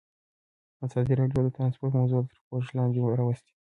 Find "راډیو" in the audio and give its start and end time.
1.19-1.39